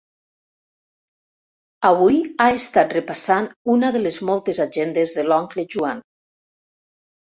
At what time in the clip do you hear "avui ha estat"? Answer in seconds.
1.91-2.97